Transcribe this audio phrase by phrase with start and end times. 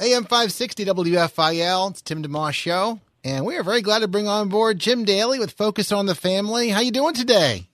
[0.00, 1.90] AM 560 WFIL.
[1.90, 3.00] It's Tim DeMoss Show.
[3.22, 6.16] And we are very glad to bring on board Jim Daly with Focus on the
[6.16, 6.68] Family.
[6.68, 7.68] How you doing today?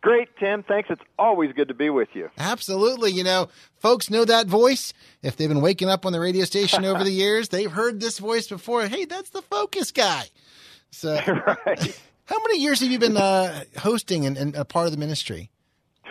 [0.00, 0.64] Great, Tim.
[0.64, 0.90] Thanks.
[0.90, 2.30] It's always good to be with you.
[2.36, 3.12] Absolutely.
[3.12, 3.48] You know,
[3.78, 4.92] folks know that voice.
[5.22, 8.18] If they've been waking up on the radio station over the years, they've heard this
[8.18, 8.88] voice before.
[8.88, 10.24] Hey, that's the Focus guy.
[10.90, 11.14] So,
[11.66, 12.00] right.
[12.24, 15.48] how many years have you been uh, hosting and, and a part of the ministry?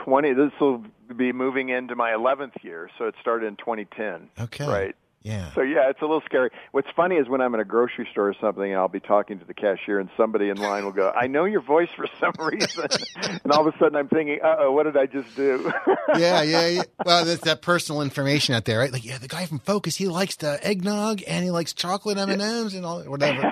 [0.05, 0.33] 20.
[0.33, 4.29] This will be moving into my 11th year, so it started in 2010.
[4.39, 4.65] Okay.
[4.65, 4.95] Right.
[5.23, 5.51] Yeah.
[5.53, 6.49] So yeah, it's a little scary.
[6.71, 9.37] What's funny is when I'm in a grocery store or something, and I'll be talking
[9.37, 12.33] to the cashier, and somebody in line will go, "I know your voice for some
[12.39, 12.87] reason,"
[13.43, 15.71] and all of a sudden I'm thinking, "Uh oh, what did I just do?"
[16.17, 16.83] yeah, yeah, yeah.
[17.05, 18.91] Well, that's that personal information out there, right?
[18.91, 22.31] Like, yeah, the guy from Focus, he likes the eggnog and he likes chocolate M
[22.31, 23.51] and M's and all whatever.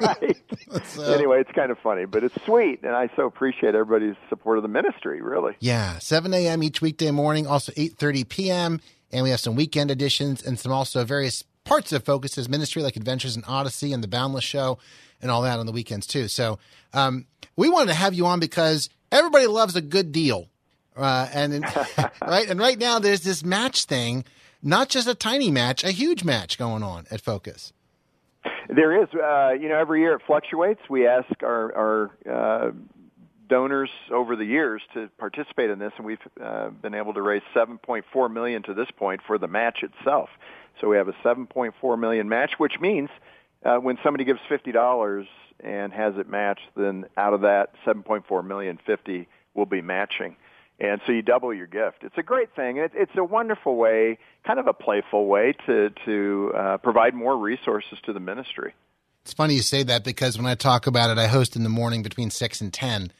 [0.00, 0.38] right.
[0.84, 4.56] so, anyway, it's kind of funny, but it's sweet, and I so appreciate everybody's support
[4.56, 5.20] of the ministry.
[5.20, 5.54] Really.
[5.60, 6.62] Yeah, 7 a.m.
[6.62, 8.80] each weekday morning, also 8:30 p.m
[9.12, 12.96] and we have some weekend editions and some also various parts of Focus's ministry, like
[12.96, 14.78] Adventures in Odyssey and the Boundless Show,
[15.20, 16.28] and all that on the weekends too.
[16.28, 16.58] So
[16.92, 20.48] um, we wanted to have you on because everybody loves a good deal,
[20.96, 21.64] uh, and
[22.22, 24.24] right and right now there's this match thing,
[24.62, 27.72] not just a tiny match, a huge match going on at Focus.
[28.74, 30.80] There is, uh, you know, every year it fluctuates.
[30.88, 32.70] We ask our, our uh,
[33.50, 37.42] donors over the years to participate in this, and we've uh, been able to raise
[37.54, 40.30] 7.4 million to this point for the match itself.
[40.80, 43.10] So we have a 7.4 million match, which means
[43.64, 45.26] uh, when somebody gives fifty dollars
[45.62, 50.36] and has it matched, then out of that 7.4 million, 50 will be matching.
[50.78, 51.98] And so you double your gift.
[52.02, 52.78] It's a great thing.
[52.78, 57.36] It, it's a wonderful way, kind of a playful way to to uh, provide more
[57.36, 58.72] resources to the ministry.
[59.22, 61.68] It's funny you say that because when I talk about it, I host in the
[61.68, 63.12] morning between six and ten,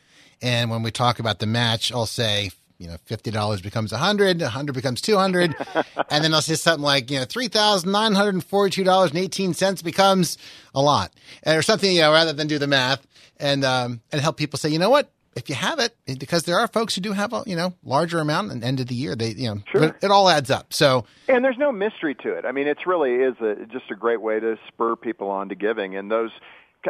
[0.42, 3.98] and when we talk about the match, I'll say, you know, fifty dollars becomes a
[3.98, 5.54] hundred, a hundred becomes two hundred,
[6.10, 9.10] and then I'll say something like, you know, three thousand nine hundred and forty-two dollars
[9.10, 10.38] and eighteen cents becomes
[10.74, 11.12] a lot,
[11.46, 13.06] or something, you know, rather than do the math
[13.38, 16.58] and um, and help people say, you know what, if you have it, because there
[16.58, 18.94] are folks who do have a you know larger amount at the end of the
[18.94, 19.96] year, they you know sure.
[20.00, 20.72] it all adds up.
[20.72, 22.44] So and there's no mystery to it.
[22.44, 25.54] I mean, it's really is a, just a great way to spur people on to
[25.54, 26.30] giving, and those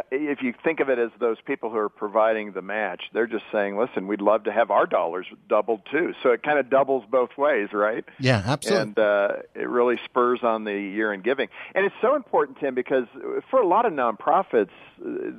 [0.09, 3.43] if you think of it as those people who are providing the match, they're just
[3.51, 7.03] saying, "Listen, we'd love to have our dollars doubled too." So it kind of doubles
[7.09, 8.05] both ways, right?
[8.19, 8.81] Yeah, absolutely.
[8.81, 13.05] And uh, it really spurs on the year-end giving, and it's so important, Tim, because
[13.49, 14.69] for a lot of nonprofits,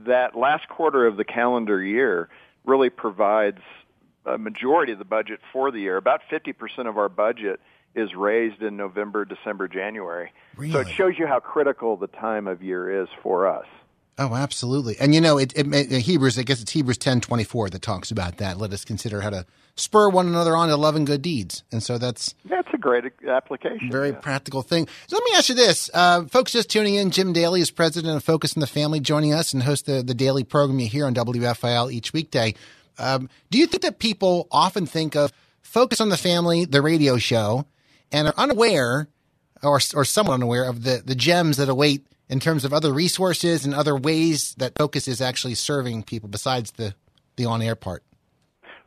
[0.06, 2.28] that last quarter of the calendar year
[2.64, 3.60] really provides
[4.26, 5.96] a majority of the budget for the year.
[5.96, 7.60] About fifty percent of our budget
[7.94, 10.32] is raised in November, December, January.
[10.56, 10.72] Really?
[10.72, 13.66] So it shows you how critical the time of year is for us.
[14.18, 14.96] Oh, absolutely.
[15.00, 17.82] And you know, it, it, it, Hebrews, I guess it's Hebrews ten twenty four that
[17.82, 18.58] talks about that.
[18.58, 21.64] Let us consider how to spur one another on to love and good deeds.
[21.72, 23.90] And so that's that's a great application.
[23.90, 24.16] Very yeah.
[24.16, 24.86] practical thing.
[25.06, 27.10] So let me ask you this, uh, folks, just tuning in.
[27.10, 30.14] Jim Daly is president of Focus on the Family, joining us and host the the
[30.14, 32.54] daily program you hear on WFIL each weekday.
[32.98, 37.16] Um, do you think that people often think of Focus on the Family, the radio
[37.16, 37.64] show,
[38.12, 39.08] and are unaware,
[39.62, 43.66] or or somewhat unaware of the the gems that await in terms of other resources
[43.66, 46.94] and other ways that Focus is actually serving people besides the,
[47.36, 48.02] the on air part?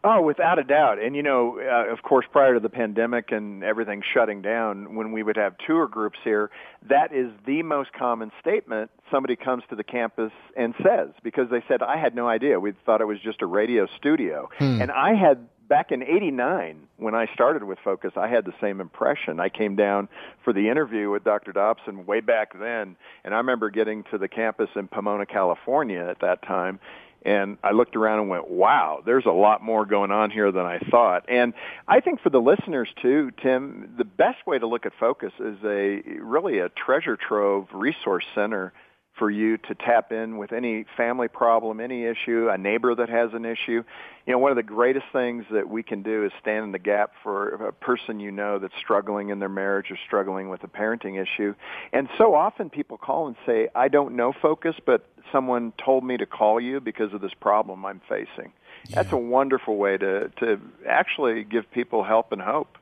[0.03, 0.99] Oh, without a doubt.
[0.99, 5.11] And you know, uh, of course, prior to the pandemic and everything shutting down, when
[5.11, 6.51] we would have tour groups here,
[6.89, 11.63] that is the most common statement somebody comes to the campus and says because they
[11.67, 12.59] said, "I had no idea.
[12.59, 14.79] We thought it was just a radio studio." Hmm.
[14.79, 18.79] And I had back in 89 when I started with Focus, I had the same
[18.81, 19.39] impression.
[19.39, 20.07] I came down
[20.43, 21.51] for the interview with Dr.
[21.51, 26.19] Dobson way back then, and I remember getting to the campus in Pomona, California at
[26.21, 26.79] that time,
[27.25, 30.65] and I looked around and went, "Wow, there's a lot more going on here than
[30.65, 31.53] I thought." And
[31.87, 35.57] I think for the listeners too, Tim, the best way to look at Focus is
[35.63, 38.73] a really a treasure trove resource center
[39.17, 43.33] for you to tap in with any family problem, any issue, a neighbor that has
[43.33, 43.83] an issue.
[44.25, 46.79] You know, one of the greatest things that we can do is stand in the
[46.79, 50.67] gap for a person you know that's struggling in their marriage or struggling with a
[50.67, 51.55] parenting issue.
[51.93, 56.17] And so often people call and say, I don't know focus, but someone told me
[56.17, 58.51] to call you because of this problem I'm facing.
[58.87, 58.95] Yeah.
[58.95, 62.77] That's a wonderful way to, to actually give people help and hope.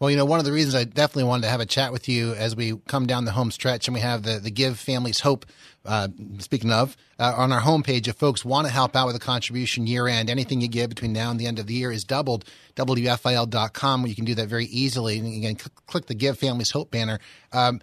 [0.00, 2.08] Well, you know, one of the reasons I definitely wanted to have a chat with
[2.08, 5.20] you as we come down the home stretch and we have the, the Give Families
[5.20, 5.44] Hope,
[5.84, 6.08] uh,
[6.38, 8.08] speaking of, uh, on our homepage.
[8.08, 11.12] If folks want to help out with a contribution year end, anything you give between
[11.12, 12.44] now and the end of the year is doubled.
[12.76, 15.18] WFIL.com, you can do that very easily.
[15.18, 17.18] And again, cl- click the Give Families Hope banner.
[17.52, 17.80] Um,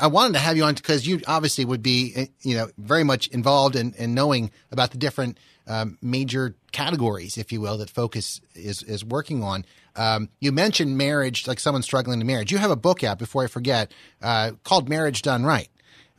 [0.00, 3.04] I wanted to have you on because you obviously would be, eh, you know, very
[3.04, 7.90] much involved in, in knowing about the different um, major categories, if you will, that
[7.90, 9.64] Focus is is working on.
[9.94, 12.50] Um, you mentioned marriage, like someone struggling in marriage.
[12.50, 13.92] You have a book out, before I forget,
[14.22, 15.68] uh, called "Marriage Done Right."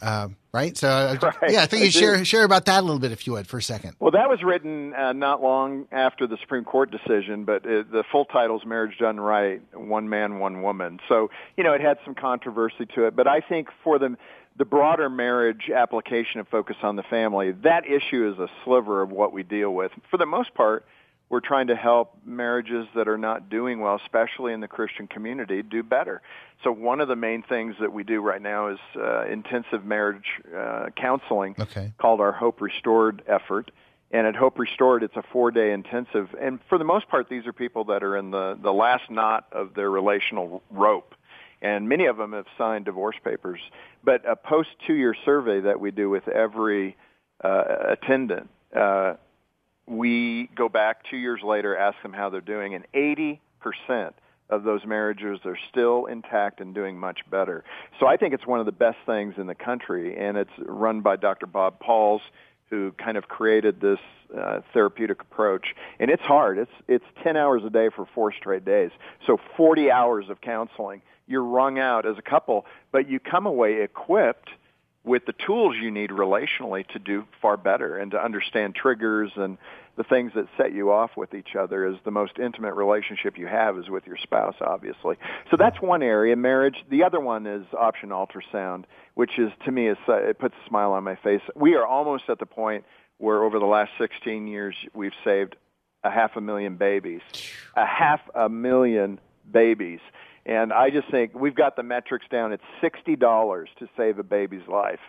[0.01, 0.77] Uh, right?
[0.77, 1.51] So, uh, right.
[1.51, 3.57] yeah, I think you share share about that a little bit, if you would, for
[3.57, 3.95] a second.
[3.99, 8.03] Well, that was written uh, not long after the Supreme Court decision, but it, the
[8.11, 11.97] full title is "Marriage Done Right: One Man, One Woman." So, you know, it had
[12.05, 14.17] some controversy to it, but I think for the
[14.57, 19.09] the broader marriage application of focus on the family, that issue is a sliver of
[19.09, 19.91] what we deal with.
[20.11, 20.85] For the most part,
[21.33, 25.63] we're trying to help marriages that are not doing well, especially in the Christian community,
[25.63, 26.21] do better.
[26.63, 30.27] So one of the main things that we do right now is uh, intensive marriage
[30.55, 31.91] uh, counseling Okay.
[31.97, 33.71] called our Hope Restored effort.
[34.11, 36.35] And at Hope Restored, it's a four-day intensive.
[36.39, 39.47] And for the most part, these are people that are in the, the last knot
[39.51, 41.15] of their relational rope.
[41.63, 43.59] And many of them have signed divorce papers.
[44.03, 46.95] But a post two-year survey that we do with every
[47.43, 49.15] uh, attendant uh,
[49.85, 53.39] we go back two years later, ask them how they're doing, and 80%
[54.49, 57.63] of those marriages are still intact and doing much better.
[57.99, 61.01] So I think it's one of the best things in the country, and it's run
[61.01, 61.47] by Dr.
[61.47, 62.21] Bob Pauls,
[62.69, 63.99] who kind of created this
[64.37, 65.75] uh, therapeutic approach.
[65.99, 66.57] And it's hard.
[66.57, 68.91] It's it's 10 hours a day for four straight days.
[69.27, 71.01] So 40 hours of counseling.
[71.27, 74.49] You're wrung out as a couple, but you come away equipped
[75.05, 79.57] with the tools you need relationally to do far better and to understand triggers and
[79.95, 83.45] the things that set you off with each other is the most intimate relationship you
[83.45, 85.17] have is with your spouse obviously.
[85.51, 86.77] So that's one area marriage.
[86.89, 88.85] The other one is option ultrasound
[89.15, 91.41] which is to me is uh, it puts a smile on my face.
[91.55, 92.85] We are almost at the point
[93.17, 95.55] where over the last 16 years we've saved
[96.03, 97.21] a half a million babies.
[97.75, 99.19] A half a million
[99.51, 99.99] babies
[100.45, 102.51] and I just think we've got the metrics down.
[102.53, 104.99] It's sixty dollars to save a baby's life,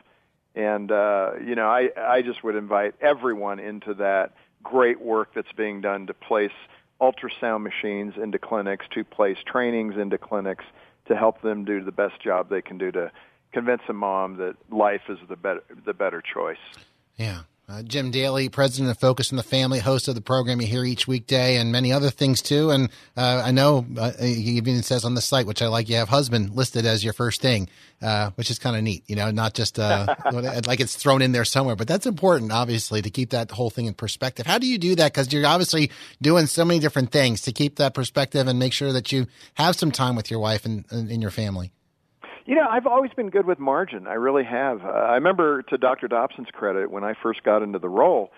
[0.54, 5.52] and uh, you know I I just would invite everyone into that great work that's
[5.56, 6.52] being done to place
[7.00, 10.64] ultrasound machines into clinics, to place trainings into clinics,
[11.06, 13.10] to help them do the best job they can do to
[13.52, 16.56] convince a mom that life is the better the better choice.
[17.16, 17.42] Yeah.
[17.66, 20.84] Uh, Jim Daly, president of Focus on the Family, host of the program you hear
[20.84, 22.70] each weekday, and many other things too.
[22.70, 25.96] And uh, I know uh, he even says on the site, which I like, you
[25.96, 27.70] have husband listed as your first thing,
[28.02, 29.02] uh, which is kind of neat.
[29.06, 30.14] You know, not just uh,
[30.66, 33.86] like it's thrown in there somewhere, but that's important, obviously, to keep that whole thing
[33.86, 34.44] in perspective.
[34.44, 35.14] How do you do that?
[35.14, 35.90] Because you're obviously
[36.20, 39.74] doing so many different things to keep that perspective and make sure that you have
[39.74, 41.72] some time with your wife and in your family.
[42.46, 44.06] You know, I've always been good with margin.
[44.06, 44.84] I really have.
[44.84, 46.08] Uh, I remember, to Dr.
[46.08, 48.30] Dobson's credit, when I first got into the role,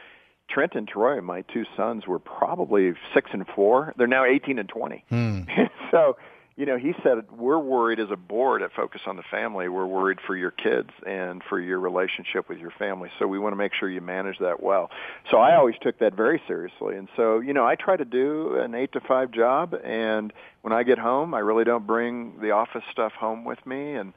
[0.48, 3.92] Trent and Troy, my two sons, were probably six and four.
[3.96, 5.04] They're now eighteen and twenty.
[5.08, 5.40] Hmm.
[5.90, 6.16] so,
[6.56, 9.68] you know, he said we're worried as a board at Focus on the Family.
[9.68, 13.10] We're worried for your kids and for your relationship with your family.
[13.18, 14.90] So we want to make sure you manage that well.
[15.30, 16.96] So I always took that very seriously.
[16.96, 19.74] And so, you know, I try to do an eight to five job.
[19.84, 20.32] And
[20.62, 23.92] when I get home, I really don't bring the office stuff home with me.
[23.92, 24.14] And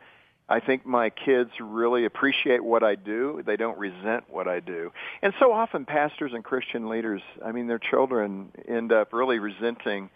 [0.47, 3.44] I think my kids really appreciate what I do.
[3.45, 4.94] They don't resent what I do.
[5.21, 10.09] And so often pastors and Christian leaders, I mean, their children end up really resenting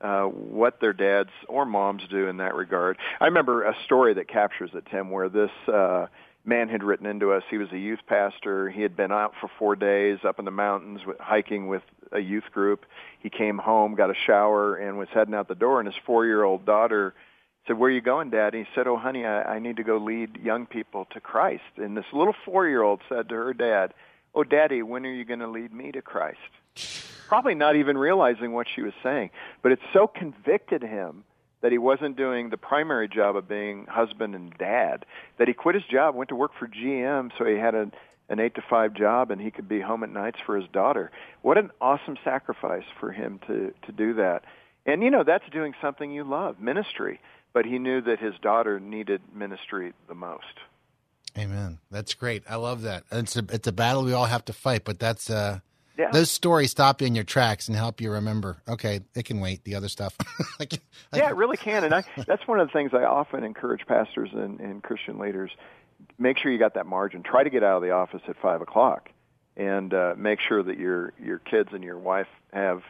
[0.00, 2.98] uh, what their dads or moms do in that regard.
[3.20, 6.06] I remember a story that captures it, Tim, where this uh,
[6.44, 7.42] man had written into us.
[7.48, 8.68] He was a youth pastor.
[8.68, 11.82] He had been out for four days up in the mountains with, hiking with
[12.12, 12.84] a youth group.
[13.20, 15.80] He came home, got a shower, and was heading out the door.
[15.80, 17.14] And his four-year-old daughter
[17.66, 19.84] said, "Where are you going, Dad?" And he said, "Oh, honey, I, I need to
[19.84, 23.94] go lead young people to Christ." And this little four-year-old said to her dad,
[24.34, 28.52] "Oh, Daddy, when are you going to lead me to Christ?" Probably not even realizing
[28.52, 29.30] what she was saying,
[29.62, 31.24] but it so convicted him
[31.62, 35.06] that he wasn't doing the primary job of being husband and dad
[35.38, 37.90] that he quit his job, went to work for GM, so he had a
[38.28, 41.10] an eight to five job and he could be home at nights for his daughter.
[41.42, 44.44] What an awesome sacrifice for him to to do that.
[44.86, 47.20] And you know, that's doing something you love, ministry.
[47.52, 50.58] But he knew that his daughter needed ministry the most.
[51.38, 51.78] Amen.
[51.90, 52.42] That's great.
[52.48, 53.04] I love that.
[53.12, 55.60] It's a it's a battle we all have to fight, but that's uh
[55.96, 56.10] Yeah.
[56.10, 58.56] those stories stop you in your tracks and help you remember.
[58.66, 59.64] Okay, it can wait.
[59.64, 60.16] The other stuff.
[60.58, 60.80] like,
[61.14, 61.84] yeah, it really can.
[61.84, 65.52] And I, that's one of the things I often encourage pastors and, and Christian leaders.
[66.18, 67.22] Make sure you got that margin.
[67.22, 69.10] Try to get out of the office at five o'clock,
[69.56, 72.82] and uh, make sure that your your kids and your wife have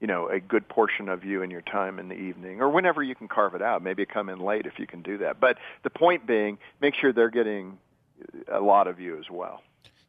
[0.00, 3.02] you know a good portion of you and your time in the evening or whenever
[3.02, 5.58] you can carve it out maybe come in late if you can do that but
[5.82, 7.78] the point being make sure they're getting
[8.50, 9.62] a lot of you as well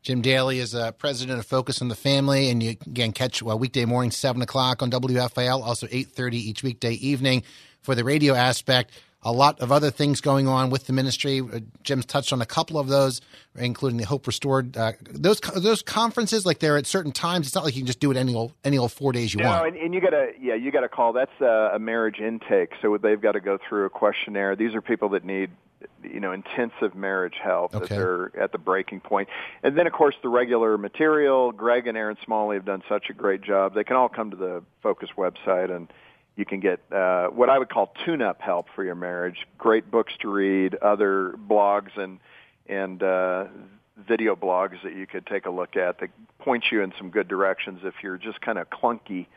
[0.04, 3.60] Jim Daly is uh, president of Focus on the Family, and you again catch well,
[3.60, 7.44] weekday morning seven o'clock on WFIL, also eight thirty each weekday evening
[7.82, 8.92] for the radio aspect
[9.24, 11.42] a lot of other things going on with the ministry.
[11.42, 13.22] Uh, Jim's touched on a couple of those,
[13.56, 14.76] including the Hope Restored.
[14.76, 17.48] Uh, those those conferences, like they're at certain times.
[17.48, 19.42] It's not like you can just do it any old any old four days you
[19.42, 19.68] no, want.
[19.68, 21.14] and, and you got to yeah, you got to call.
[21.14, 24.56] That's a, a marriage intake, so they've got to go through a questionnaire.
[24.56, 25.52] These are people that need
[26.04, 27.88] you know intensive marriage help okay.
[27.88, 29.28] that they're at the breaking point
[29.64, 33.14] and then of course the regular material greg and erin smalley have done such a
[33.14, 35.92] great job they can all come to the focus website and
[36.36, 39.46] you can get uh, what I would call tune-up help for your marriage.
[39.58, 42.20] Great books to read, other blogs and
[42.68, 43.46] and uh,
[43.98, 46.10] video blogs that you could take a look at that
[46.40, 49.28] point you in some good directions if you're just kind of clunky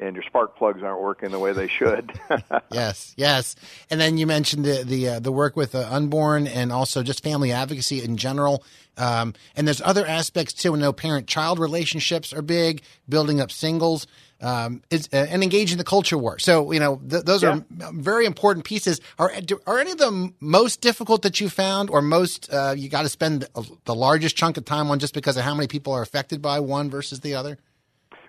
[0.00, 2.12] and your spark plugs aren't working the way they should.
[2.70, 3.54] yes, yes.
[3.90, 7.22] And then you mentioned the the uh, the work with uh, unborn and also just
[7.22, 8.64] family advocacy in general.
[8.96, 10.74] Um, and there's other aspects too.
[10.74, 14.06] I know parent-child relationships are big, building up singles
[14.40, 16.38] um, is, uh, and engaging the culture war.
[16.38, 17.56] So you know th- those yeah.
[17.80, 19.00] are very important pieces.
[19.18, 19.32] Are
[19.66, 23.08] are any of them most difficult that you found, or most uh, you got to
[23.08, 23.48] spend
[23.84, 26.60] the largest chunk of time on just because of how many people are affected by
[26.60, 27.58] one versus the other?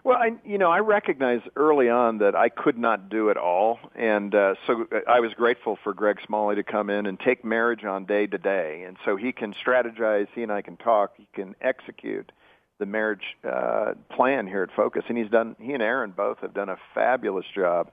[0.05, 3.79] Well, I, you know, I recognized early on that I could not do it all,
[3.95, 7.83] and uh, so I was grateful for Greg Smalley to come in and take marriage
[7.83, 11.27] on day to day, and so he can strategize, he and I can talk, he
[11.33, 12.31] can execute
[12.79, 15.55] the marriage uh, plan here at Focus, and he's done.
[15.59, 17.91] He and Erin both have done a fabulous job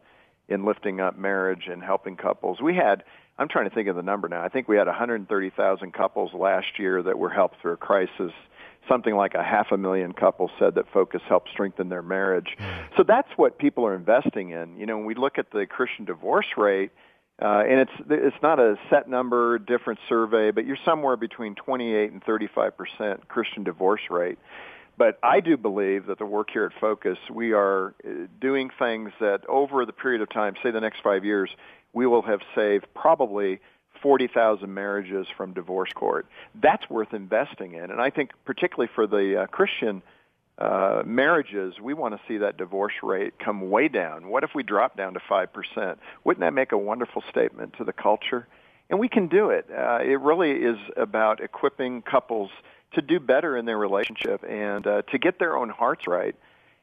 [0.48, 2.60] in lifting up marriage and helping couples.
[2.60, 3.04] We had.
[3.38, 4.44] I'm trying to think of the number now.
[4.44, 8.30] I think we had 130,000 couples last year that were helped through a crisis.
[8.88, 12.48] Something like a half a million couples said that Focus helped strengthen their marriage.
[12.58, 12.64] Hmm.
[12.96, 14.76] So that's what people are investing in.
[14.76, 16.90] You know, when we look at the Christian divorce rate,
[17.40, 22.12] uh, and it's it's not a set number, different survey, but you're somewhere between 28
[22.12, 24.38] and 35 percent Christian divorce rate.
[25.02, 29.10] But I do believe that the work here at Focus, we are uh, doing things
[29.18, 31.50] that over the period of time, say the next five years,
[31.92, 33.58] we will have saved probably
[34.00, 36.28] 40,000 marriages from divorce court.
[36.54, 37.90] That's worth investing in.
[37.90, 40.02] And I think particularly for the uh, Christian
[40.58, 44.28] uh, marriages, we want to see that divorce rate come way down.
[44.28, 45.96] What if we drop down to 5%?
[46.22, 48.46] Wouldn't that make a wonderful statement to the culture?
[48.88, 49.66] And we can do it.
[49.68, 52.52] Uh, it really is about equipping couples–
[52.94, 56.34] to do better in their relationship and uh, to get their own hearts right.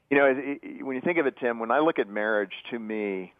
[0.10, 2.54] You know, it, it, when you think of it, Tim, when I look at marriage,
[2.72, 3.34] to me,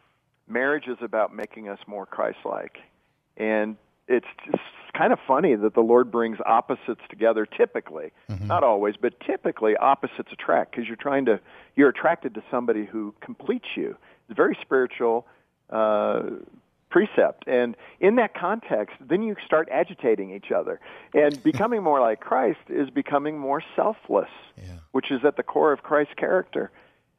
[0.48, 2.78] marriage is about making us more Christ-like,
[3.38, 3.76] and
[4.08, 4.64] it's just
[4.98, 7.46] kind of funny that the Lord brings opposites together.
[7.46, 8.48] Typically, mm-hmm.
[8.48, 11.40] not always, but typically, opposites attract because you're trying to
[11.76, 13.96] you're attracted to somebody who completes you.
[14.28, 15.26] It's very spiritual.
[15.70, 16.22] Uh,
[16.90, 17.48] precept.
[17.48, 20.80] And in that context, then you start agitating each other.
[21.14, 24.80] And becoming more like Christ is becoming more selfless, yeah.
[24.92, 26.72] which is at the core of Christ's character.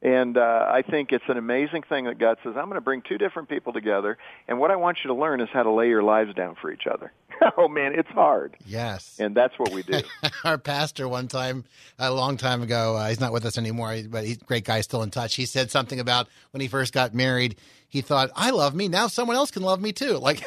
[0.02, 3.02] And uh, I think it's an amazing thing that God says, I'm going to bring
[3.02, 4.16] two different people together,
[4.48, 6.72] and what I want you to learn is how to lay your lives down for
[6.72, 7.12] each other.
[7.58, 8.56] oh, man, it's hard.
[8.64, 9.16] Yes.
[9.18, 10.00] And that's what we do.
[10.44, 11.64] Our pastor, one time,
[11.98, 14.80] a long time ago, uh, he's not with us anymore, but he's a great guy,
[14.80, 15.34] still in touch.
[15.34, 17.56] He said something about when he first got married,
[17.90, 18.86] he thought, I love me.
[18.86, 20.16] Now someone else can love me too.
[20.18, 20.40] Like,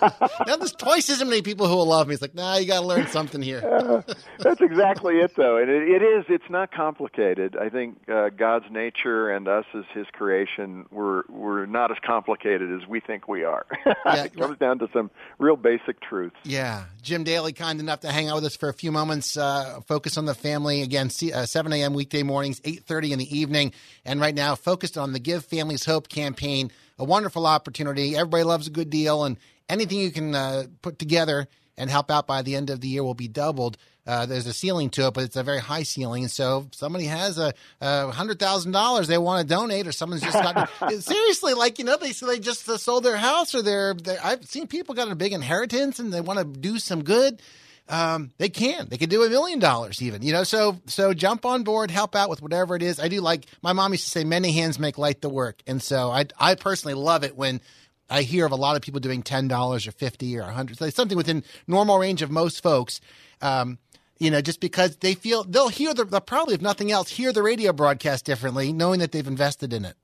[0.46, 2.14] now there's twice as many people who will love me.
[2.14, 3.62] It's like, nah, you got to learn something here.
[3.62, 4.00] uh,
[4.38, 5.58] that's exactly it, though.
[5.58, 7.54] And it, it is, it's not complicated.
[7.54, 12.72] I think uh, God's nature and us as his creation, we're, we're not as complicated
[12.72, 13.66] as we think we are.
[14.06, 16.36] Yeah, it comes down to some real basic truths.
[16.44, 16.84] Yeah.
[17.02, 19.36] Jim Daly, kind enough to hang out with us for a few moments.
[19.36, 20.82] Uh, focus on the family.
[20.82, 21.92] Again, uh, 7 a.m.
[21.92, 23.72] weekday mornings, 8.30 in the evening.
[24.04, 28.16] And right now, focused on the Give Families Hope campaign a wonderful opportunity.
[28.16, 29.36] Everybody loves a good deal, and
[29.68, 33.04] anything you can uh, put together and help out by the end of the year
[33.04, 33.76] will be doubled.
[34.06, 36.22] Uh, there's a ceiling to it, but it's a very high ceiling.
[36.22, 39.92] And so if somebody has a, a hundred thousand dollars they want to donate, or
[39.92, 43.62] someone's just got seriously, like you know, they they just uh, sold their house, or
[43.62, 47.02] they're, they're I've seen people got a big inheritance and they want to do some
[47.02, 47.42] good
[47.88, 48.88] um, they can.
[48.88, 50.22] They can do a million dollars even.
[50.22, 52.98] You know, so so jump on board, help out with whatever it is.
[52.98, 55.82] I do like my mom used to say, "Many hands make light the work," and
[55.82, 57.60] so I I personally love it when.
[58.08, 60.78] I hear of a lot of people doing ten dollars or fifty or a hundred,
[60.78, 63.00] so something within normal range of most folks.
[63.42, 63.78] Um,
[64.18, 67.32] you know, just because they feel they'll hear the they'll probably, if nothing else, hear
[67.32, 69.96] the radio broadcast differently, knowing that they've invested in it.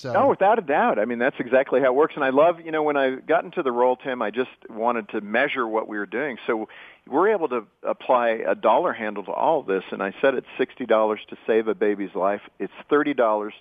[0.00, 0.14] So.
[0.16, 0.98] Oh, without a doubt.
[0.98, 2.14] I mean, that's exactly how it works.
[2.16, 5.10] And I love, you know, when I got into the role, Tim, I just wanted
[5.10, 6.38] to measure what we were doing.
[6.46, 6.68] So
[7.06, 9.84] we're able to apply a dollar handle to all of this.
[9.90, 10.86] And I said it's $60
[11.28, 12.40] to save a baby's life.
[12.58, 13.14] It's $30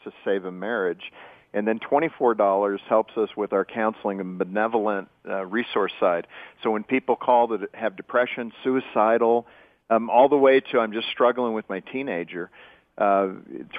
[0.05, 1.11] to save a marriage.
[1.53, 6.25] And then $24 helps us with our counseling and benevolent uh, resource side.
[6.63, 9.45] So when people call that have depression, suicidal,
[9.89, 12.49] um, all the way to I'm just struggling with my teenager,
[12.99, 13.29] uh,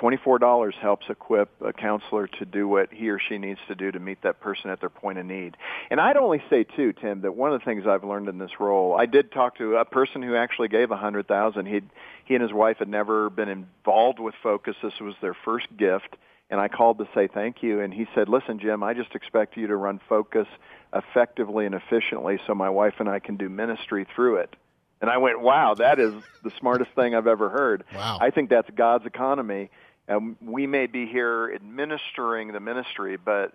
[0.00, 4.00] $24 helps equip a counselor to do what he or she needs to do to
[4.00, 5.58] meet that person at their point of need.
[5.90, 8.58] And I'd only say too, Tim, that one of the things I've learned in this
[8.58, 11.66] role, I did talk to a person who actually gave a hundred thousand.
[11.66, 11.82] He
[12.24, 14.74] he and his wife had never been involved with Focus.
[14.82, 16.16] This was their first gift.
[16.48, 19.56] And I called to say thank you, and he said, "Listen, Jim, I just expect
[19.56, 20.48] you to run Focus
[20.94, 24.56] effectively and efficiently, so my wife and I can do ministry through it."
[25.00, 27.84] And I went, wow, that is the smartest thing I've ever heard.
[27.94, 28.18] Wow.
[28.20, 29.70] I think that's God's economy.
[30.06, 33.52] And we may be here administering the ministry, but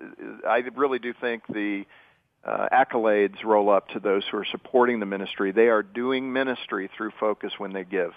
[0.47, 1.85] I really do think the
[2.45, 5.51] uh, accolades roll up to those who are supporting the ministry.
[5.51, 8.13] They are doing ministry through Focus when they give.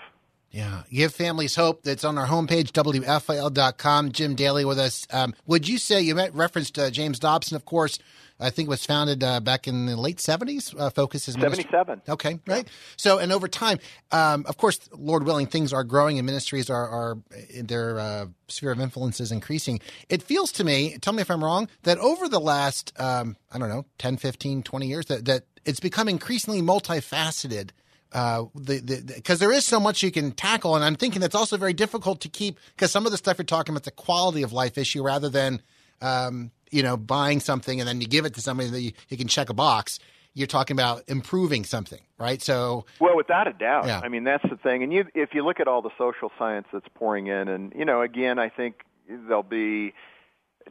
[0.51, 0.83] Yeah.
[0.91, 1.83] Give Families Hope.
[1.83, 4.13] That's on our homepage, WFIL.com.
[4.13, 5.07] Jim Daly with us.
[5.11, 7.99] Um, would you say, you referenced uh, James Dobson, of course,
[8.41, 10.79] I think it was founded uh, back in the late 70s.
[10.79, 12.03] Uh, Focus is 77.
[12.09, 12.65] Okay, right.
[12.67, 12.73] Yeah.
[12.97, 13.79] So, and over time,
[14.13, 17.19] um, of course, Lord willing, things are growing and ministries are, are
[17.61, 19.81] their uh, sphere of influence is increasing.
[20.09, 23.59] It feels to me, tell me if I'm wrong, that over the last, um, I
[23.59, 27.71] don't know, 10, 15, 20 years, that, that it's become increasingly multifaceted
[28.13, 28.81] uh, the
[29.17, 31.75] because the, there is so much you can tackle, and I'm thinking that's also very
[31.75, 34.79] difficult to keep because some of the stuff you're talking about the quality of life
[34.79, 35.61] issue rather than
[36.01, 39.17] um, you know, buying something and then you give it to somebody that you, you
[39.17, 39.99] can check a box.
[40.35, 42.41] You're talking about improving something, right?
[42.41, 43.87] So, well, without a doubt.
[43.87, 44.01] Yeah.
[44.03, 44.83] I mean, that's the thing.
[44.83, 47.85] And you, if you look at all the social science that's pouring in, and you
[47.85, 49.95] know, again, I think there'll be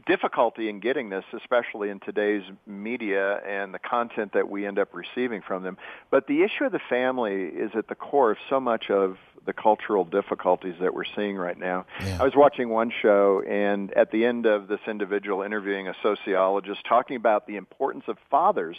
[0.05, 4.93] difficulty in getting this, especially in today's media and the content that we end up
[4.93, 5.77] receiving from them.
[6.11, 9.53] But the issue of the family is at the core of so much of the
[9.53, 11.85] cultural difficulties that we're seeing right now.
[12.01, 12.19] Yeah.
[12.19, 16.81] I was watching one show, and at the end of this individual interviewing a sociologist
[16.87, 18.77] talking about the importance of fathers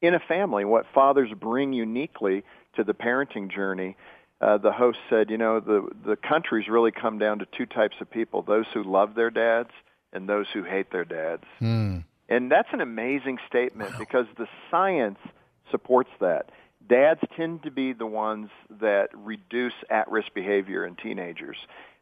[0.00, 2.44] in a family, what fathers bring uniquely
[2.76, 3.96] to the parenting journey.
[4.40, 7.96] Uh, the host said, you know, the the country's really come down to two types
[8.00, 9.70] of people: those who love their dads
[10.12, 11.44] and those who hate their dads.
[11.60, 12.04] Mm.
[12.28, 13.98] And that's an amazing statement wow.
[13.98, 15.18] because the science
[15.70, 16.50] supports that
[16.90, 18.50] dads tend to be the ones
[18.80, 21.56] that reduce at-risk behavior in teenagers.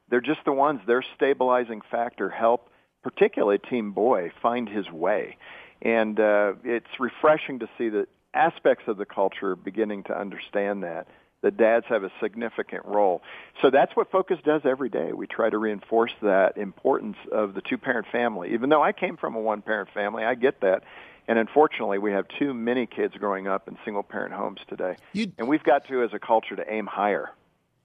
[0.09, 2.71] They're just the ones, their stabilizing factor help
[3.03, 5.37] particularly teen boy find his way.
[5.83, 11.07] And uh, it's refreshing to see that aspects of the culture beginning to understand that
[11.41, 13.23] that dads have a significant role.
[13.63, 15.13] So that's what Focus does every day.
[15.13, 18.55] We try to reinforce that importance of the two-parent family.
[18.55, 20.83] Even though I came from a one-parent family, I get that.
[21.29, 24.97] And unfortunately, we have too many kids growing up in single parent homes today.
[25.13, 27.31] You, and we've got to, as a culture, to aim higher.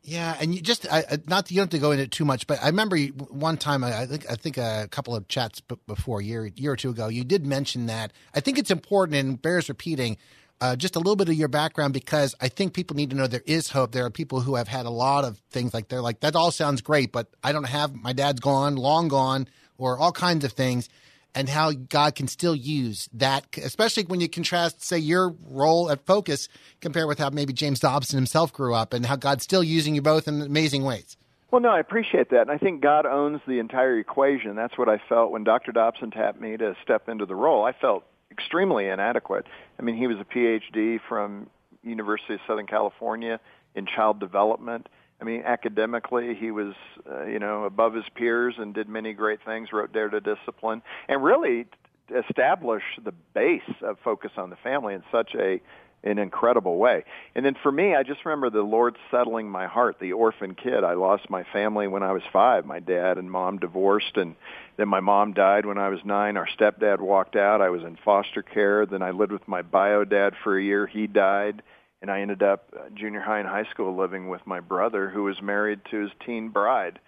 [0.01, 2.47] Yeah, and you just I, not you don't have to go into it too much,
[2.47, 6.23] but I remember one time I think I think a couple of chats before a
[6.23, 8.11] year year or two ago, you did mention that.
[8.33, 10.17] I think it's important and bears repeating.
[10.61, 13.27] Uh, just a little bit of your background because I think people need to know
[13.27, 13.91] there is hope.
[13.91, 16.51] There are people who have had a lot of things like they're like that all
[16.51, 20.53] sounds great, but I don't have my dad's gone, long gone, or all kinds of
[20.53, 20.89] things
[21.35, 26.05] and how God can still use that, especially when you contrast, say, your role at
[26.05, 26.47] Focus
[26.81, 30.01] compared with how maybe James Dobson himself grew up and how God's still using you
[30.01, 31.17] both in amazing ways.
[31.51, 32.41] Well, no, I appreciate that.
[32.41, 34.55] And I think God owns the entire equation.
[34.55, 35.71] That's what I felt when Dr.
[35.71, 37.63] Dobson tapped me to step into the role.
[37.63, 39.45] I felt extremely inadequate.
[39.79, 41.47] I mean, he was a PhD from
[41.83, 43.39] University of Southern California
[43.75, 44.87] in child development.
[45.21, 46.73] I mean, academically, he was,
[47.09, 49.71] uh, you know, above his peers and did many great things.
[49.71, 51.65] Wrote Dare to Discipline, and really
[52.13, 55.61] established the base of focus on the family in such a
[56.03, 57.05] an incredible way.
[57.33, 59.99] And then for me, I just remember the Lord settling my heart.
[59.99, 60.83] The orphan kid.
[60.83, 62.65] I lost my family when I was five.
[62.65, 64.35] My dad and mom divorced, and
[64.75, 66.35] then my mom died when I was nine.
[66.35, 67.61] Our stepdad walked out.
[67.61, 68.85] I was in foster care.
[68.85, 70.87] Then I lived with my bio dad for a year.
[70.87, 71.63] He died
[72.03, 75.23] and I ended up uh, junior high and high school living with my brother who
[75.23, 76.99] was married to his teen bride.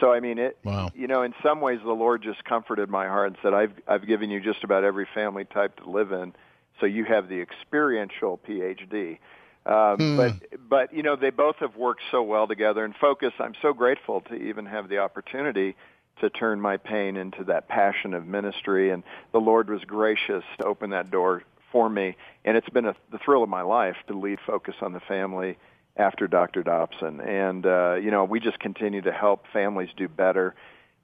[0.00, 0.90] So I mean it wow.
[0.94, 4.06] you know in some ways the Lord just comforted my heart and said I've I've
[4.06, 6.34] given you just about every family type to live in
[6.80, 9.18] so you have the experiential PhD.
[9.64, 10.16] Um, hmm.
[10.16, 13.32] But but you know they both have worked so well together and focus.
[13.38, 15.76] I'm so grateful to even have the opportunity
[16.20, 20.66] to turn my pain into that passion of ministry, and the Lord was gracious to
[20.66, 24.18] open that door for me, and it's been a, the thrill of my life to
[24.18, 25.56] lead Focus on the Family
[25.96, 26.62] after Dr.
[26.62, 27.20] Dobson.
[27.20, 30.54] And uh, you know, we just continue to help families do better.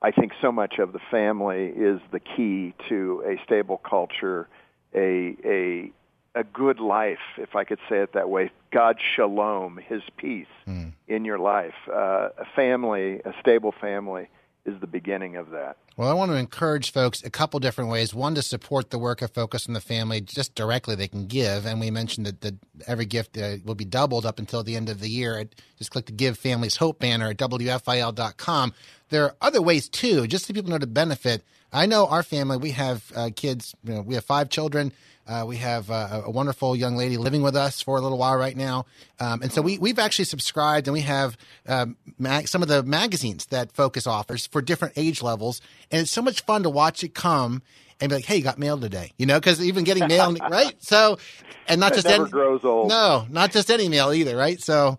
[0.01, 4.49] I think so much of the family is the key to a stable culture,
[4.95, 5.93] a a
[6.35, 8.51] a good life, if I could say it that way.
[8.71, 10.93] God shalom, His peace mm.
[11.09, 11.75] in your life.
[11.91, 14.29] Uh, a family, a stable family,
[14.69, 15.77] is the beginning of that.
[15.97, 18.15] Well, I want to encourage folks a couple different ways.
[18.15, 21.67] One, to support the work of Focus on the Family just directly, they can give.
[21.67, 22.55] And we mentioned that, that
[22.87, 25.45] every gift uh, will be doubled up until the end of the year.
[25.77, 28.75] Just click the Give Families Hope banner at WFIL.com.
[29.11, 31.43] There are other ways too, just so people know the benefit.
[31.73, 34.93] I know our family, we have uh, kids, you know, we have five children.
[35.27, 38.37] Uh, we have uh, a wonderful young lady living with us for a little while
[38.37, 38.87] right now,
[39.21, 42.83] um, and so we we've actually subscribed and we have um, mag- some of the
[42.83, 47.05] magazines that Focus offers for different age levels, and it's so much fun to watch
[47.05, 47.61] it come
[48.01, 50.75] and be like, "Hey, you got mail today," you know, because even getting mail, right?
[50.83, 51.19] So,
[51.67, 52.89] and not it just never any, grows old.
[52.89, 54.59] No, not just any mail either, right?
[54.63, 54.99] So,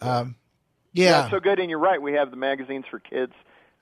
[0.00, 0.36] um,
[0.92, 1.24] yeah.
[1.24, 1.58] yeah, so good.
[1.58, 2.00] And you're right.
[2.00, 3.32] We have the magazines for kids,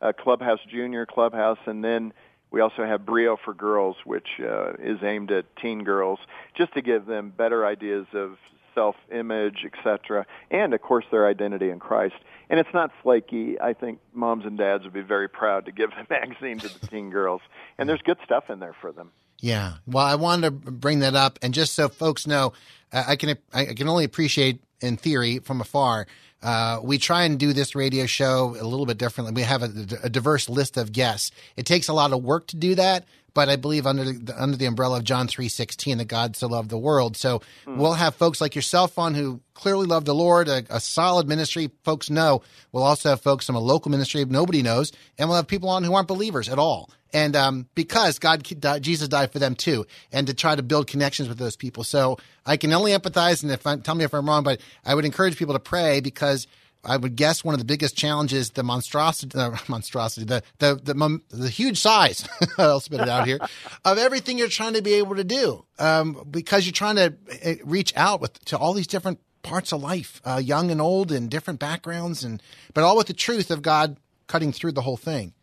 [0.03, 2.13] uh, Clubhouse Junior, Clubhouse, and then
[2.51, 6.19] we also have Brio for Girls, which uh, is aimed at teen girls,
[6.57, 8.37] just to give them better ideas of
[8.75, 12.15] self-image, etc., and of course their identity in Christ.
[12.51, 13.61] And it's not flaky.
[13.61, 16.87] I think moms and dads would be very proud to give the magazine to the
[16.89, 17.41] teen girls,
[17.79, 19.11] and there's good stuff in there for them.
[19.43, 19.75] Yeah.
[19.87, 22.55] Well, I wanted to bring that up, and just so folks know,
[22.93, 26.07] I can I can only appreciate in theory from afar
[26.43, 29.33] uh, we try and do this radio show a little bit differently.
[29.33, 31.31] We have a, a, diverse list of guests.
[31.57, 34.57] It takes a lot of work to do that, but I believe under the, under
[34.57, 37.17] the umbrella of John three sixteen that God so loved the world.
[37.17, 37.77] So mm.
[37.77, 41.71] we'll have folks like yourself on who clearly love the Lord, a, a, solid ministry
[41.85, 42.43] folks know.
[42.73, 45.85] We'll also have folks from a local ministry nobody knows, and we'll have people on
[45.85, 46.91] who aren't believers at all.
[47.15, 48.43] And um, because God,
[48.81, 51.85] Jesus died for them too, and to try to build connections with those people.
[51.85, 54.95] So I can only empathize, and if I, tell me if I'm wrong, but I
[54.95, 56.47] would encourage people to pray because
[56.85, 61.21] I would guess one of the biggest challenges, the monstrosity, uh, monstrosity, the the the,
[61.31, 62.29] the huge size.
[62.59, 63.39] I'll spit it out here
[63.85, 67.15] of everything you're trying to be able to do, um, because you're trying to
[67.45, 71.13] uh, reach out with to all these different parts of life, uh, young and old,
[71.13, 72.43] and different backgrounds, and
[72.75, 75.35] but all with the truth of God cutting through the whole thing.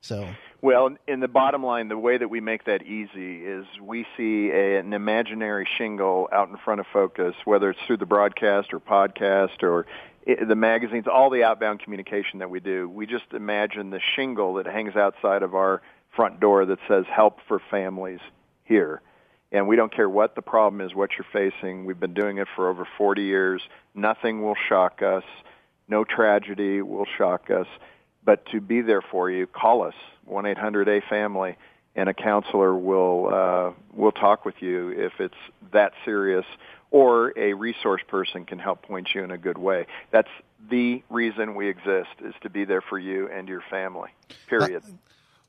[0.00, 0.28] So.
[0.62, 4.50] Well, in the bottom line, the way that we make that easy is we see
[4.50, 8.78] a, an imaginary shingle out in front of Focus, whether it's through the broadcast or
[8.78, 9.86] podcast or
[10.26, 14.66] the magazines, all the outbound communication that we do, we just imagine the shingle that
[14.66, 15.82] hangs outside of our
[16.14, 18.20] front door that says help for families
[18.64, 19.00] here.
[19.52, 21.84] And we don't care what the problem is, what you're facing.
[21.84, 23.62] We've been doing it for over 40 years.
[23.94, 25.24] Nothing will shock us.
[25.88, 27.66] No tragedy will shock us.
[28.24, 29.94] But to be there for you, call us,
[30.30, 31.56] 1-800-A-FAMILY,
[31.96, 35.34] and a counselor will, uh, will talk with you if it's
[35.72, 36.46] that serious
[36.90, 39.86] or a resource person can help point you in a good way.
[40.10, 40.28] That's
[40.68, 44.10] the reason we exist is to be there for you and your family.
[44.48, 44.82] Period.
[44.84, 44.92] Uh,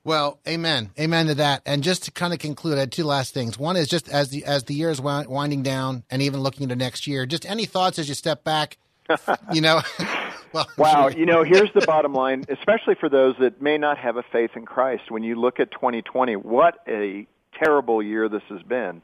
[0.04, 1.62] well, amen, amen to that.
[1.64, 3.56] And just to kind of conclude, I had two last things.
[3.56, 6.74] One is just as the as the year is winding down, and even looking into
[6.74, 7.24] next year.
[7.24, 8.78] Just any thoughts as you step back?
[9.52, 9.80] you know.
[10.52, 14.16] well, wow, you know, here's the bottom line, especially for those that may not have
[14.16, 15.10] a faith in Christ.
[15.10, 17.26] When you look at 2020, what a
[17.58, 19.02] terrible year this has been.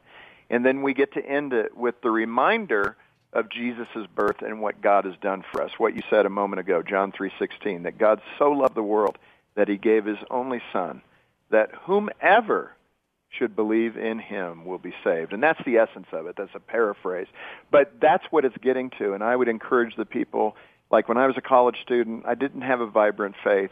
[0.49, 2.97] And then we get to end it with the reminder
[3.33, 5.71] of Jesus' birth and what God has done for us.
[5.77, 9.17] What you said a moment ago, John 3:16, that God so loved the world
[9.55, 11.01] that he gave his only son
[11.51, 12.73] that whomever
[13.29, 15.33] should believe in him will be saved.
[15.33, 16.35] And that's the essence of it.
[16.35, 17.27] That's a paraphrase.
[17.69, 19.13] But that's what it's getting to.
[19.13, 20.55] And I would encourage the people,
[20.91, 23.71] like when I was a college student, I didn't have a vibrant faith,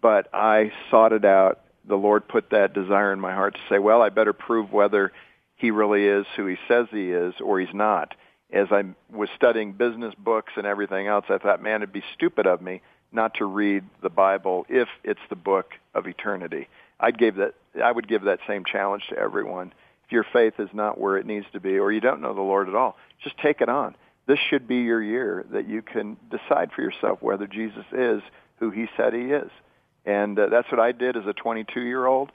[0.00, 1.60] but I sought it out.
[1.86, 5.12] The Lord put that desire in my heart to say, well, I better prove whether
[5.56, 8.14] he really is who he says he is or he's not.
[8.52, 12.46] As I was studying business books and everything else, I thought, man, it'd be stupid
[12.46, 16.68] of me not to read the Bible if it's the book of eternity.
[16.98, 19.72] I'd give that I would give that same challenge to everyone.
[20.06, 22.40] If your faith is not where it needs to be or you don't know the
[22.40, 23.96] Lord at all, just take it on.
[24.26, 28.22] This should be your year that you can decide for yourself whether Jesus is
[28.58, 29.50] who he said he is.
[30.06, 32.30] And uh, that's what I did as a 22-year-old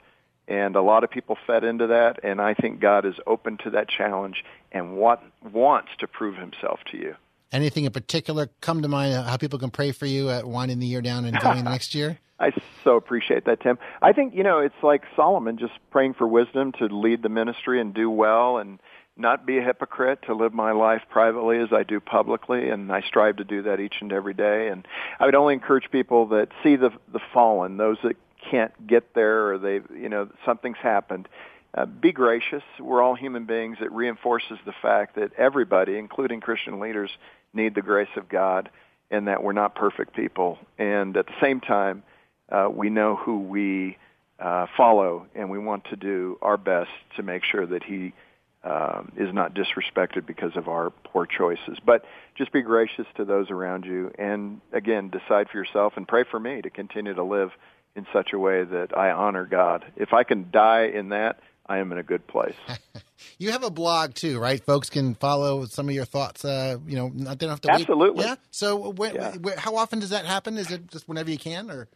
[0.48, 3.70] and a lot of people fed into that and i think god is open to
[3.70, 5.22] that challenge and what
[5.52, 7.14] wants to prove himself to you.
[7.52, 10.86] Anything in particular come to mind how people can pray for you at winding the
[10.86, 12.18] year down and going next year?
[12.38, 12.52] I
[12.84, 13.78] so appreciate that tim.
[14.00, 17.80] I think you know it's like solomon just praying for wisdom to lead the ministry
[17.80, 18.78] and do well and
[19.20, 23.02] not be a hypocrite, to live my life privately as I do publicly, and I
[23.02, 24.68] strive to do that each and every day.
[24.68, 24.86] And
[25.18, 28.16] I would only encourage people that see the the fallen, those that
[28.50, 31.28] can't get there or they you know something's happened.
[31.72, 32.64] Uh, be gracious.
[32.80, 33.78] We're all human beings.
[33.80, 37.10] It reinforces the fact that everybody including christian leaders
[37.52, 38.70] need the grace of god
[39.10, 40.58] and that we're not perfect people.
[40.78, 42.02] And at the same time
[42.50, 43.96] uh, we know who we
[44.40, 48.12] uh, follow, and we want to do our best to make sure that he
[48.62, 51.78] um, is not disrespected because of our poor choices.
[51.84, 52.04] But
[52.36, 56.38] just be gracious to those around you, and again, decide for yourself and pray for
[56.38, 57.50] me to continue to live
[57.96, 59.84] in such a way that I honor God.
[59.96, 62.54] If I can die in that, I am in a good place.
[63.38, 64.62] you have a blog too, right?
[64.62, 66.44] Folks can follow some of your thoughts.
[66.44, 68.24] Uh, you know, they don't have to absolutely.
[68.24, 68.28] Wait.
[68.28, 68.34] Yeah.
[68.50, 69.36] So, wh- yeah.
[69.44, 70.58] Wh- how often does that happen?
[70.58, 71.88] Is it just whenever you can, or?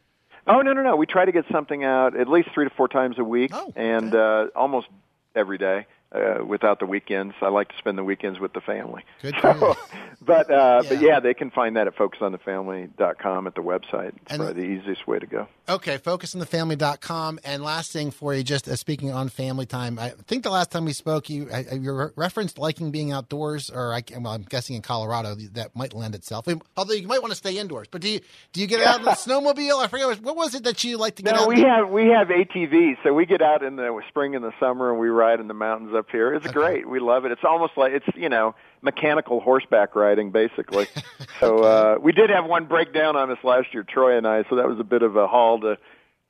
[0.47, 0.97] Oh no no no!
[0.97, 3.73] We try to get something out at least three to four times a week, oh,
[3.75, 4.89] and uh, almost
[5.35, 7.35] every day uh, without the weekends.
[7.43, 9.03] I like to spend the weekends with the family.
[9.21, 9.35] Good.
[9.43, 9.77] So,
[10.23, 10.89] but uh, yeah.
[10.89, 14.13] but yeah, they can find that at focusonthefamily.com at the website.
[14.23, 15.49] It's and, probably the easiest way to go.
[15.69, 17.41] Okay, focusonthefamily.com.
[17.45, 20.71] And last thing for you, just uh, speaking on family time, I think the last
[20.71, 24.83] time we spoke, you you referenced liking being outdoors, or I, well, I'm guessing in
[24.83, 26.47] Colorado that might lend itself.
[26.77, 27.89] Although you might want to stay indoors.
[27.91, 28.21] But do you
[28.53, 29.83] do you get out in the snowmobile?
[29.83, 31.49] I forget what was it that you like to get no, out.
[31.49, 34.91] we have we have ATVs, so we get out in the spring and the summer,
[34.91, 36.35] and we ride in the mountains up here.
[36.35, 36.53] It's okay.
[36.53, 36.89] great.
[36.89, 37.33] We love it.
[37.33, 40.87] It's almost like it's you know mechanical horseback riding, basically.
[41.41, 44.45] so uh, we did have one breakdown on us last year, Troy and I.
[44.49, 45.79] So that was a bit of a haul to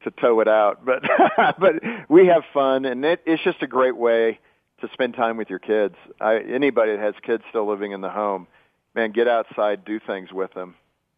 [0.05, 0.85] to tow it out.
[0.85, 1.03] But
[1.59, 1.75] but
[2.09, 4.39] we have fun, and it, it's just a great way
[4.81, 5.95] to spend time with your kids.
[6.21, 8.47] I, anybody that has kids still living in the home,
[8.95, 10.75] man, get outside, do things with them.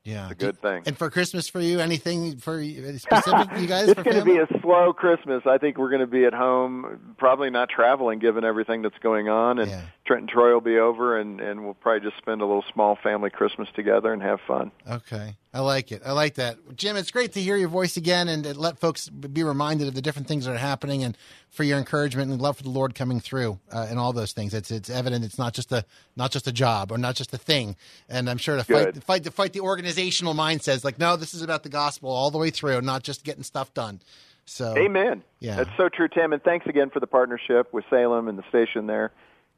[0.07, 0.85] Yeah, it's a good thing.
[0.87, 2.63] And for Christmas for you, anything for
[2.97, 3.89] specific you guys?
[3.89, 5.43] it's going to be a slow Christmas.
[5.47, 9.29] I think we're going to be at home, probably not traveling, given everything that's going
[9.29, 9.59] on.
[9.59, 9.83] And yeah.
[10.07, 12.97] Trent and Troy will be over, and and we'll probably just spend a little small
[13.03, 14.71] family Christmas together and have fun.
[14.89, 16.03] Okay, I like it.
[16.05, 16.97] I like that, Jim.
[16.97, 20.29] It's great to hear your voice again, and let folks be reminded of the different
[20.29, 21.17] things that are happening, and
[21.49, 24.53] for your encouragement and love for the Lord coming through, uh, and all those things.
[24.53, 25.25] It's it's evident.
[25.25, 27.77] It's not just a not just a job or not just a thing.
[28.07, 29.05] And I'm sure to fight Good.
[29.05, 30.85] fight to fight the organizational mindset.
[30.85, 33.73] Like, no, this is about the gospel all the way through, not just getting stuff
[33.73, 34.03] done.
[34.45, 35.23] So, Amen.
[35.41, 36.35] Yeah, that's so true, Tim.
[36.35, 39.11] And thanks again for the partnership with Salem and the station there.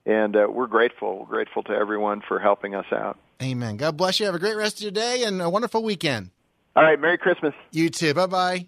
[0.06, 1.18] And uh, we're grateful.
[1.18, 3.18] We're grateful to everyone for helping us out.
[3.42, 3.76] Amen.
[3.76, 4.26] God bless you.
[4.26, 6.30] Have a great rest of your day and a wonderful weekend.
[6.74, 6.98] All right.
[6.98, 7.54] Merry Christmas.
[7.70, 8.14] You too.
[8.14, 8.66] Bye bye.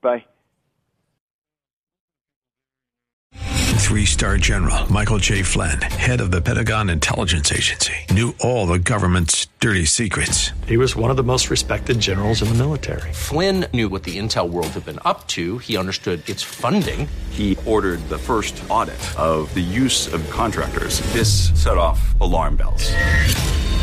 [0.00, 0.24] Bye.
[3.86, 5.42] Three star general Michael J.
[5.42, 10.50] Flynn, head of the Pentagon Intelligence Agency, knew all the government's dirty secrets.
[10.66, 13.12] He was one of the most respected generals in the military.
[13.12, 17.08] Flynn knew what the intel world had been up to, he understood its funding.
[17.30, 21.00] He ordered the first audit of the use of contractors.
[21.12, 22.90] This set off alarm bells.